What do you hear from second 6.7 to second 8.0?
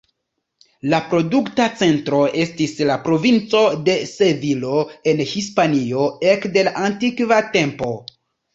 la antikva tempo.